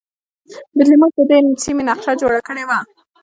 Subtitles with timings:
[0.75, 2.79] بطلیموس د دې سیمې نقشه جوړه کړې وه